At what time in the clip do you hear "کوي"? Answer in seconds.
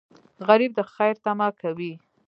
1.61-1.93